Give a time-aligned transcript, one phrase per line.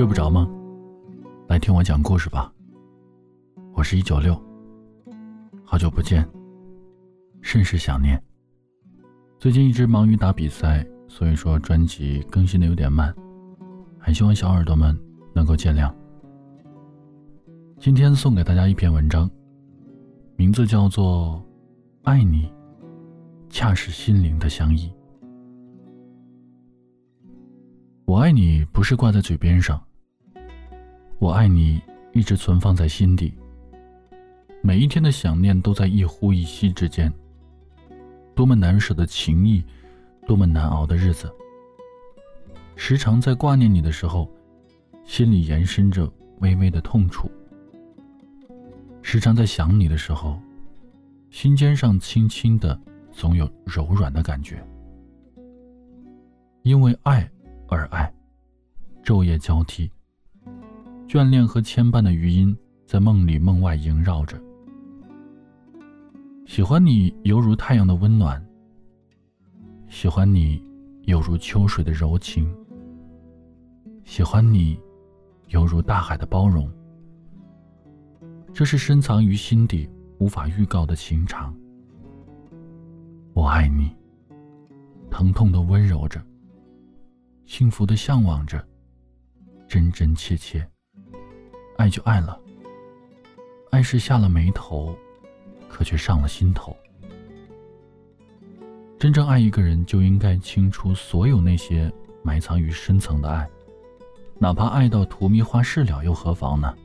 [0.00, 0.48] 睡不着吗？
[1.46, 2.50] 来听我讲故事吧。
[3.74, 4.34] 我是一九六，
[5.62, 6.26] 好久不见，
[7.42, 8.18] 甚是想念。
[9.38, 13.14] 最近一直忙于打比赛，所以说专辑更新的有点慢，
[13.98, 14.98] 还希望小耳朵们
[15.34, 15.94] 能够见谅。
[17.78, 19.30] 今天送给大家一篇文章，
[20.34, 21.34] 名字叫做
[22.04, 22.46] 《爱你》，
[23.50, 24.90] 恰是心灵的相依。
[28.06, 29.78] 我爱你不是挂在嘴边上，
[31.20, 31.78] 我爱你
[32.14, 33.34] 一直存放在心底。
[34.62, 37.12] 每一天的想念都在一呼一吸之间。
[38.34, 39.62] 多么难舍的情谊，
[40.26, 41.30] 多么难熬的日子。
[42.74, 44.30] 时常在挂念你的时候，
[45.04, 47.28] 心里延伸着微微的痛楚；
[49.02, 50.40] 时常在想你的时候，
[51.28, 52.80] 心尖上轻轻的
[53.12, 54.66] 总有柔软的感觉。
[56.62, 57.30] 因为爱。
[57.72, 58.12] 而爱，
[59.04, 59.88] 昼夜交替，
[61.10, 64.40] 眷恋和牵绊的余音在梦里梦外萦绕着。
[66.46, 68.40] 喜欢你犹如太阳的温暖，
[69.88, 70.64] 喜欢你
[71.06, 72.48] 犹如秋水的柔情，
[74.04, 74.78] 喜欢你
[75.48, 76.70] 犹如大海的包容。
[78.54, 81.52] 这是深藏于心底无法预告的情长。
[83.32, 83.90] 我爱你，
[85.10, 86.24] 疼痛的温柔着。
[87.46, 88.64] 幸福的向往着，
[89.66, 90.64] 真真切切，
[91.80, 92.38] 爱就爱了。
[93.70, 94.94] 爱是下了眉头，
[95.66, 96.76] 可却上了心头。
[98.98, 101.90] 真正爱一个人，就应该清除所有那些
[102.22, 103.48] 埋藏于深层的爱，
[104.38, 106.76] 哪怕爱到荼蘼花事了，又何妨呢？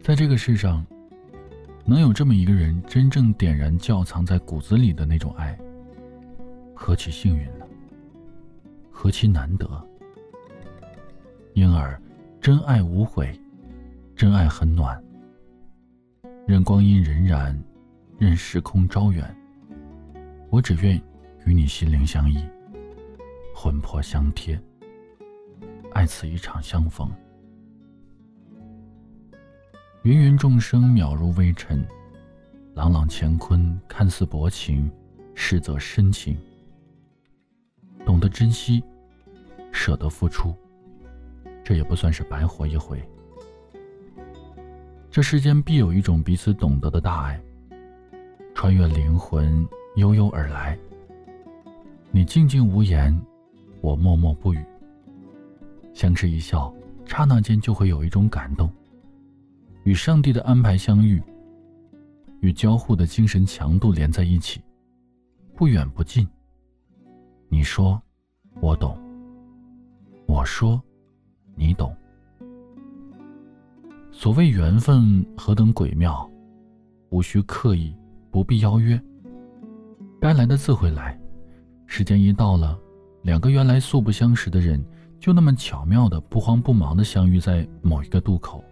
[0.00, 0.82] 在这个世上，
[1.84, 5.54] 能有这么一个人，真正点燃窖藏在骨子里的那种爱，
[6.74, 7.66] 何其幸运呢？
[8.90, 9.68] 何其难得！
[11.52, 12.00] 因而，
[12.40, 13.38] 真爱无悔，
[14.22, 15.02] 真爱很暖。
[16.46, 17.60] 任光阴荏苒，
[18.20, 19.36] 任时空招远，
[20.48, 20.96] 我只愿
[21.44, 22.38] 与你心灵相依，
[23.52, 24.56] 魂魄相贴，
[25.92, 27.10] 爱此一场相逢。
[30.04, 31.84] 芸芸众生渺如微尘，
[32.74, 34.88] 朗朗乾坤看似薄情，
[35.34, 36.38] 实则深情。
[38.06, 38.84] 懂得珍惜。
[39.72, 40.54] 舍得付出，
[41.64, 43.02] 这也不算是白活一回。
[45.12, 47.38] 这世间必有一种彼此懂得的大爱，
[48.54, 50.78] 穿越灵魂，悠悠而来。
[52.10, 53.14] 你静静无言，
[53.82, 54.64] 我默默不语。
[55.92, 56.72] 相视一笑，
[57.04, 58.72] 刹那间就会有一种感动。
[59.84, 61.22] 与上帝的安排相遇，
[62.40, 64.62] 与交互的精神强度连在一起，
[65.54, 66.26] 不远不近。
[67.50, 68.00] 你说，
[68.62, 68.98] 我懂。
[70.26, 70.82] 我说，
[71.54, 71.94] 你懂。
[74.14, 76.30] 所谓缘分何等诡妙，
[77.08, 77.96] 无需刻意，
[78.30, 79.00] 不必邀约，
[80.20, 81.18] 该来的自会来。
[81.86, 82.78] 时间一到了，
[83.22, 84.84] 两个原来素不相识的人，
[85.18, 88.62] 就那么巧妙的、不慌不忙的相遇在某一个渡口，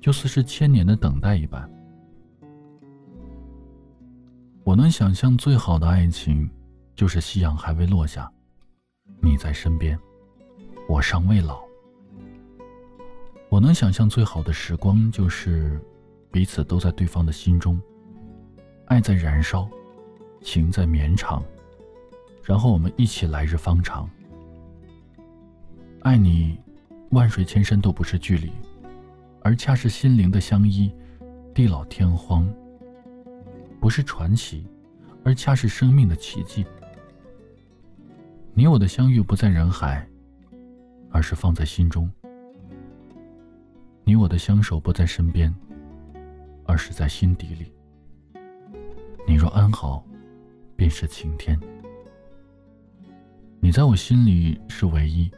[0.00, 1.68] 就似是千年的等待一般。
[4.62, 6.48] 我能想象最好的爱情，
[6.94, 8.32] 就是夕阳还未落下，
[9.20, 9.98] 你在身边。
[10.88, 11.63] 我尚未老，
[13.54, 15.80] 我能想象最好的时光就是
[16.28, 17.80] 彼此都在对方的心中，
[18.86, 19.68] 爱在燃烧，
[20.42, 21.40] 情在绵长，
[22.42, 24.10] 然后我们一起来日方长。
[26.00, 26.58] 爱你，
[27.10, 28.50] 万水千山都不是距离，
[29.40, 30.92] 而恰是心灵的相依，
[31.54, 32.52] 地老天荒。
[33.78, 34.66] 不是传奇，
[35.22, 36.66] 而恰是生命的奇迹。
[38.52, 40.04] 你我的相遇不在人海。
[41.12, 42.10] 而是放在心中。
[44.06, 45.52] 你我的相守不在身边，
[46.66, 47.72] 而是在心底里。
[49.26, 50.04] 你若安好，
[50.76, 51.58] 便是晴天。
[53.60, 55.30] 你在我心里是唯一。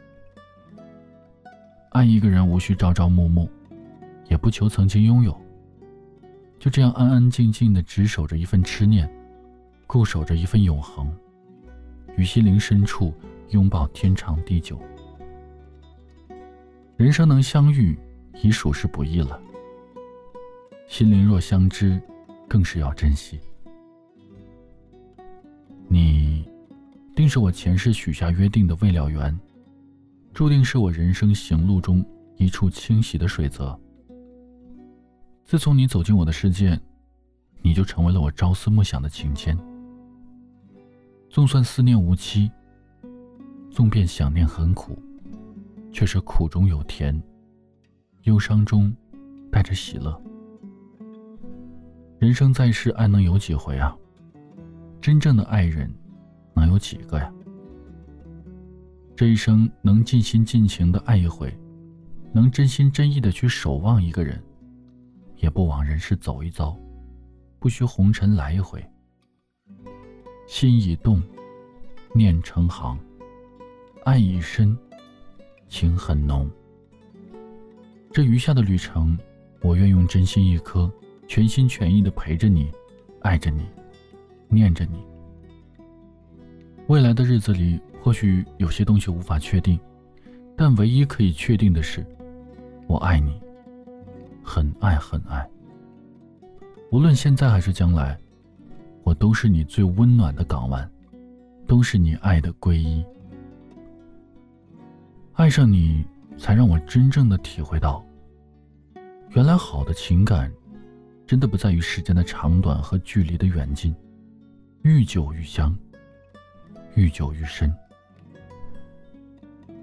[1.91, 3.49] 爱一个人无需朝朝暮暮，
[4.27, 5.35] 也不求曾经拥有。
[6.59, 9.09] 就这样安安静静的执守着一份痴念，
[9.87, 11.09] 固守着一份永恒，
[12.17, 13.13] 于心灵深处
[13.51, 14.77] 拥抱天长地久。
[16.97, 17.97] 人生能相遇，
[18.41, 19.39] 已属是不易了。
[20.87, 22.01] 心灵若相知，
[22.47, 23.39] 更是要珍惜。
[25.87, 26.47] 你，
[27.15, 29.37] 定是我前世许下约定的未了缘，
[30.33, 32.05] 注定是我人生行路中
[32.37, 33.77] 一处清晰的水泽。
[35.43, 36.79] 自从你走进我的世界，
[37.61, 39.57] 你就成为了我朝思暮想的情牵。
[41.29, 42.51] 纵算思念无期，
[43.71, 44.97] 纵便想念很苦。
[45.89, 47.19] 却是苦中有甜，
[48.27, 48.93] 忧伤中
[49.49, 50.21] 带着喜乐。
[52.19, 53.97] 人生在世，爱能有几回啊？
[54.99, 55.89] 真正的爱人，
[56.53, 57.33] 能有几个呀？
[59.15, 61.57] 这一生能尽心尽情的爱一回，
[62.33, 64.43] 能真心真意的去守望一个人，
[65.37, 66.77] 也不枉人世走一遭，
[67.59, 68.85] 不需红尘来一回。
[70.47, 71.23] 心已动，
[72.13, 72.99] 念成行，
[74.03, 74.77] 爱已深，
[75.69, 76.51] 情很浓。
[78.17, 79.15] 这余下的旅程，
[79.61, 80.91] 我愿用真心一颗。
[81.27, 82.71] 全心全意的陪着你，
[83.21, 83.63] 爱着你，
[84.49, 84.97] 念着你。
[86.87, 89.79] 未来的日子里，或许有些东西无法确定，
[90.55, 92.03] 但唯一可以确定的是，
[92.87, 93.39] 我爱你，
[94.41, 95.47] 很爱很爱。
[96.91, 98.17] 无论现在还是将来，
[99.03, 100.89] 我都是你最温暖的港湾，
[101.67, 103.05] 都是你爱的皈依。
[105.33, 106.03] 爱上你，
[106.37, 108.05] 才让我真正的体会到，
[109.31, 110.51] 原来好的情感。
[111.25, 113.93] 真的不在于时间的长短和距离的远近，
[114.83, 115.77] 愈久愈香，
[116.95, 117.69] 愈久愈深。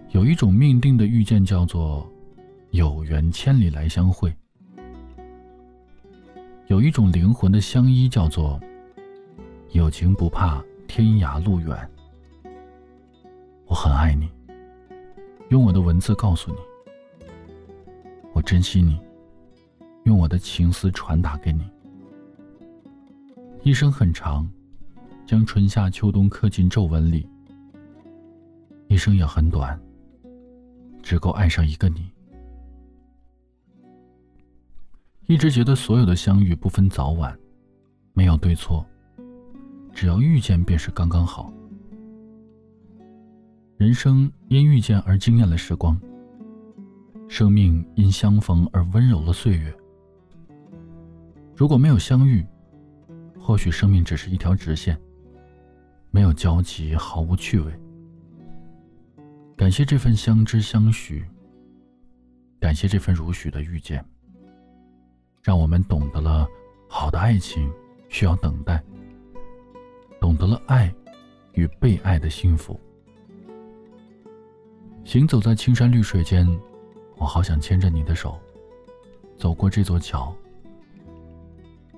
[0.09, 2.11] 有一种命定的遇见叫做
[2.71, 4.35] 有缘千里来相会，
[6.69, 8.59] 有一种灵魂的相依叫做
[9.73, 11.91] 有情不怕天涯路远。
[13.67, 14.31] 我很爱你，
[15.55, 16.59] 用我的文字告诉你，
[18.33, 19.01] 我珍惜你。
[20.03, 21.63] 用我的情思传达给你。
[23.63, 24.51] 一生很长，
[25.25, 27.25] 将春夏秋冬刻进皱纹里。
[28.89, 29.81] 一生也很短，
[31.05, 32.11] 只够爱上一个你。
[35.27, 37.33] 一直觉得所有的相遇不分早晚，
[38.13, 38.85] 没有对错，
[39.93, 41.54] 只要遇见便是刚刚好。
[43.77, 46.01] 人生因遇见而惊艳了时光，
[47.29, 49.75] 生命因相逢而温柔了岁月。
[51.57, 52.47] 如果没有相遇，
[53.37, 54.97] 或许生命只是一条直线，
[56.13, 57.73] 没有交集，毫无趣味。
[59.57, 61.25] 感谢这份相知相许，
[62.61, 64.05] 感谢这份如许的遇见，
[65.43, 66.47] 让我们懂得了
[66.89, 67.69] 好的爱情
[68.09, 68.81] 需要等待，
[70.21, 70.95] 懂得了爱
[71.55, 72.81] 与被爱的幸福。
[75.05, 76.49] 行走在青山绿水间，
[77.19, 78.39] 我好想牵着你的手，
[79.37, 80.35] 走过这座桥。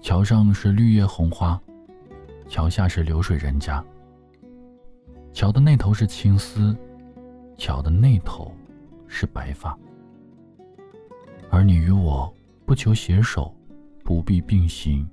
[0.03, 1.59] 桥上是绿叶红花，
[2.49, 3.83] 桥下是流水人家。
[5.33, 6.77] 桥的那头是青丝，
[7.57, 8.53] 桥的那头
[9.07, 9.77] 是白发。
[11.49, 12.33] 而你与我
[12.67, 13.55] 不求携手，
[14.03, 15.09] 不必并行，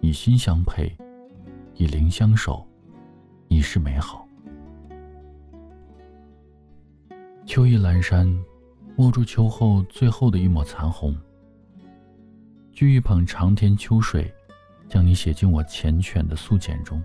[0.00, 0.90] 以心相配，
[1.74, 2.66] 以灵相守，
[3.48, 4.23] 已是美好。
[7.46, 8.26] 秋意阑珊，
[8.96, 11.14] 握住秋后最后的一抹残红。
[12.74, 14.32] 掬一捧长天秋水，
[14.88, 17.02] 将你写进我缱绻的素笺中，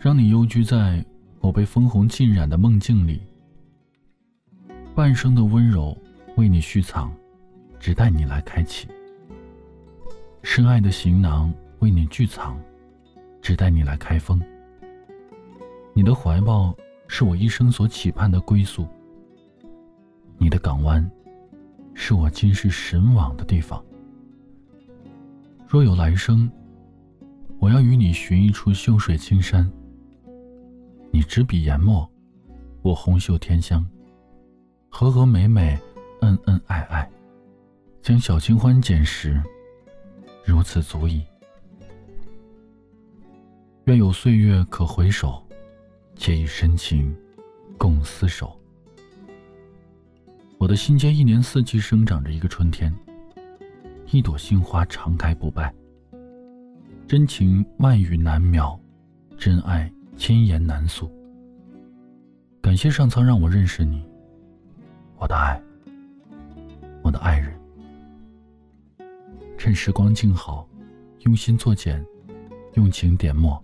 [0.00, 1.04] 让你幽居在
[1.40, 3.22] 我被枫红浸染的梦境里。
[4.92, 5.96] 半生的温柔
[6.36, 7.12] 为你蓄藏，
[7.78, 8.88] 只待你来开启。
[10.42, 12.60] 深爱的行囊为你聚藏，
[13.40, 14.42] 只待你来开封。
[15.94, 16.74] 你的怀抱
[17.06, 18.86] 是我一生所期盼的归宿，
[20.38, 21.08] 你的港湾
[21.94, 23.84] 是我今世神往的地方。
[25.66, 26.50] 若有来生，
[27.58, 29.70] 我要与你寻一处秀水青山。
[31.10, 32.08] 你执笔研墨，
[32.82, 33.84] 我红袖添香，
[34.88, 35.78] 和和美美，
[36.20, 37.10] 恩恩爱爱，
[38.00, 39.42] 将小清欢捡拾，
[40.44, 41.22] 如此足矣。
[43.84, 45.42] 愿有岁月可回首，
[46.14, 47.14] 且以深情
[47.76, 48.57] 共厮守。
[50.58, 52.92] 我的心间一年四季生长着一个春天。
[54.10, 55.72] 一朵杏花常开不败，
[57.06, 58.78] 真情万语难描，
[59.36, 61.08] 真爱千言难诉。
[62.60, 64.04] 感谢上苍让我认识你，
[65.18, 65.62] 我的爱，
[67.02, 67.54] 我的爱人。
[69.56, 70.66] 趁时光静好，
[71.20, 72.04] 用心作简，
[72.74, 73.62] 用情点墨，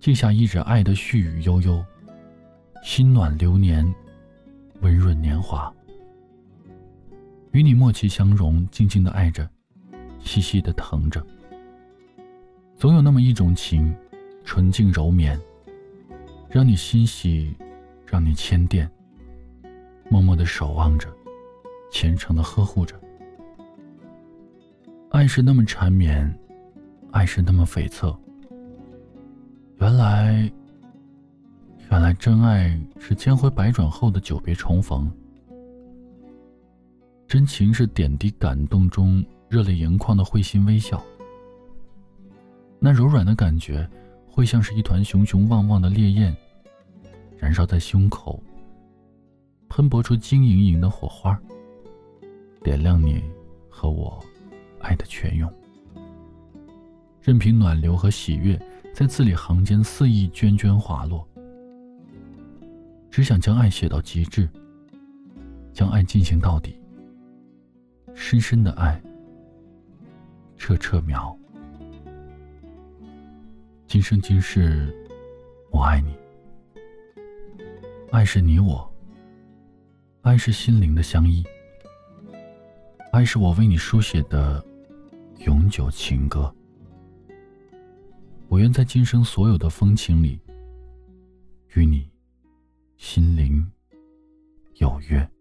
[0.00, 1.84] 记下一纸爱的絮语悠悠，
[2.82, 3.84] 心暖流年，
[4.84, 5.72] 温润年华。
[7.52, 9.48] 与你默契相融，静静的爱着，
[10.20, 11.24] 细细的疼着。
[12.76, 13.96] 总有那么一种情，
[14.44, 15.40] 纯净柔绵，
[16.50, 17.56] 让你欣喜，
[18.04, 18.90] 让你牵惦，
[20.10, 21.08] 默默的守望着，
[21.90, 22.94] 虔诚的呵护着。
[25.08, 26.30] 爱是那么缠绵，
[27.10, 28.14] 爱是那么悱恻。
[29.78, 30.52] 原来，
[31.94, 35.08] 原来真爱是千回百转后的久别重逢，
[37.28, 41.00] 真情是点滴感动中热泪盈眶的会心微笑。
[42.80, 43.88] 那柔软的感觉，
[44.28, 46.36] 会像是一团熊熊旺旺的烈焰，
[47.38, 48.42] 燃烧在胸口，
[49.68, 51.40] 喷薄出晶莹莹的火花，
[52.64, 53.22] 点亮你
[53.70, 54.20] 和我
[54.80, 55.48] 爱的泉涌。
[57.22, 58.60] 任凭暖流和喜悦
[58.92, 61.24] 在字里行间肆意涓涓滑落，
[63.14, 64.48] 只想将爱写到极致，
[65.72, 66.76] 将爱进行到底。
[68.12, 69.00] 深深的爱，
[70.56, 71.38] 彻彻苗。
[73.86, 74.92] 今生今世，
[75.70, 76.12] 我爱你。
[78.10, 78.92] 爱是你我，
[80.22, 81.44] 爱是心灵的相依，
[83.12, 84.60] 爱是我为你书写的
[85.46, 86.52] 永久情歌。
[88.48, 90.40] 我愿在今生所有的风情里，
[91.74, 92.10] 与你
[92.96, 93.70] 心灵
[94.76, 95.33] 有约。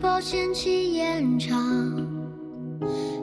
[0.00, 1.58] 保鲜期延长。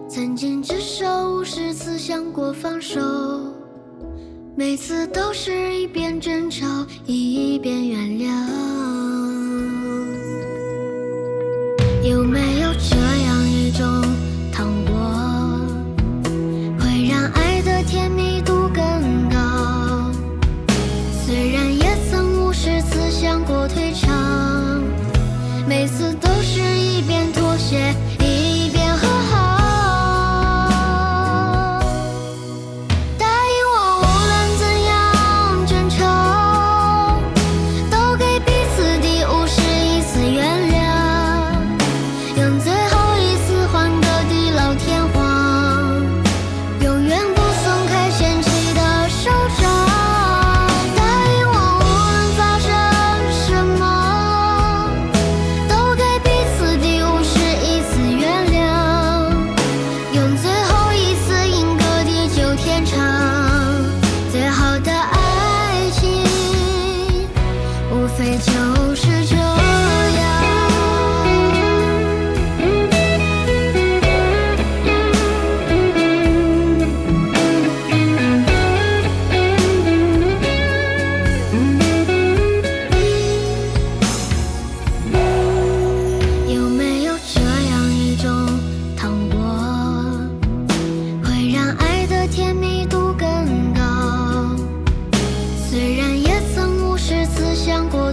[0.07, 3.01] 曾经至少五十次想过放手，
[4.55, 6.65] 每次都是一边争吵
[7.05, 8.86] 一边原谅。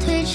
[0.07, 0.34] 就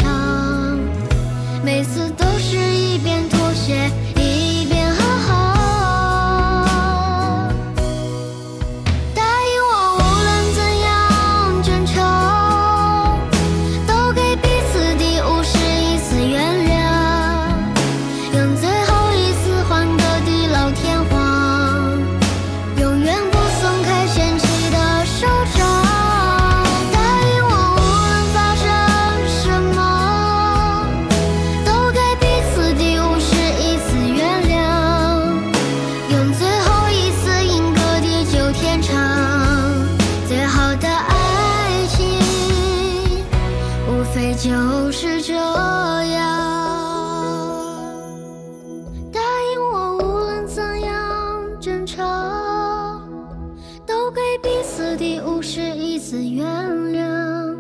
[55.40, 56.46] 不是一次原
[56.92, 57.56] 谅，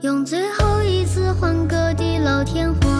[0.00, 2.99] 用最后一次换个地老天荒。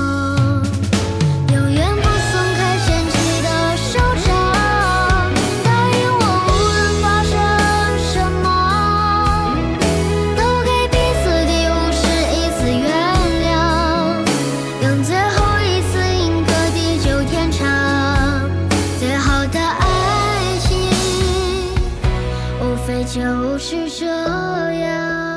[22.91, 25.30] 爱就是这样。